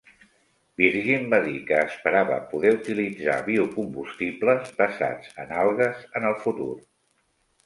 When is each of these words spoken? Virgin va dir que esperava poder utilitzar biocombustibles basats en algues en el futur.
Virgin 0.81 1.27
va 1.33 1.39
dir 1.43 1.59
que 1.67 1.77
esperava 1.89 2.39
poder 2.53 2.71
utilitzar 2.77 3.35
biocombustibles 3.51 4.73
basats 4.81 5.37
en 5.45 5.55
algues 5.67 6.03
en 6.23 6.27
el 6.33 6.37
futur. 6.49 6.73